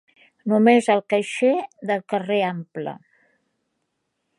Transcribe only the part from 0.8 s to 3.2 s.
el caixer del carrer Ample.